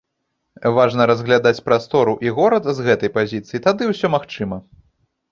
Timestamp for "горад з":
2.37-2.85